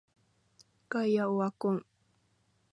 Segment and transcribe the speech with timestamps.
[0.89, 1.85] ガイアオワコン